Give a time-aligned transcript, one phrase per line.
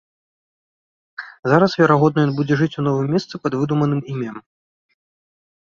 [1.51, 4.37] Зараз, верагодна, ён будзе жыць у новым месцы пад выдуманым імем.